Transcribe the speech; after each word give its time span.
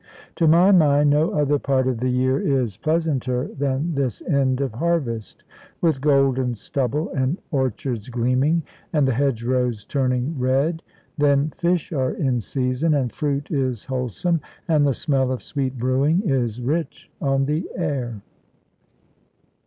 To 0.37 0.47
my 0.47 0.71
mind 0.71 1.11
no 1.11 1.29
other 1.29 1.59
part 1.59 1.85
of 1.87 1.99
the 1.99 2.09
year 2.09 2.39
is 2.41 2.75
pleasanter 2.75 3.49
than 3.49 3.93
this 3.93 4.23
end 4.23 4.59
of 4.59 4.73
harvest, 4.73 5.43
with 5.79 6.01
golden 6.01 6.55
stubble, 6.55 7.11
and 7.11 7.37
orchards 7.51 8.09
gleaming, 8.09 8.63
and 8.93 9.07
the 9.07 9.13
hedgerows 9.13 9.85
turning 9.85 10.39
red. 10.39 10.81
Then 11.19 11.51
fish 11.51 11.93
are 11.93 12.13
in 12.15 12.39
season, 12.39 12.95
and 12.95 13.11
fruit 13.13 13.51
is 13.51 13.85
wholesome, 13.85 14.41
and 14.67 14.87
the 14.87 14.95
smell 14.95 15.31
of 15.31 15.43
sweet 15.43 15.77
brewing 15.77 16.23
is 16.25 16.59
rich 16.59 17.11
on 17.21 17.45
the 17.45 17.69
air. 17.75 18.23